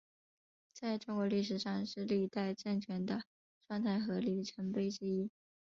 [0.73, 3.25] 在中国历史上是历代政权的
[3.67, 5.29] 状态和里程碑之一。